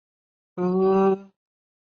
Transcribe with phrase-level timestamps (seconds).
[0.55, 1.31] 尾张国城主。